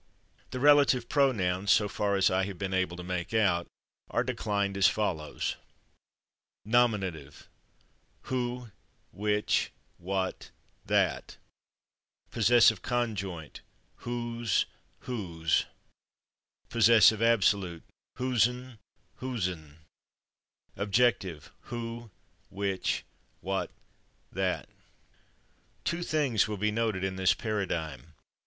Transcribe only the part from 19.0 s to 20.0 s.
whosen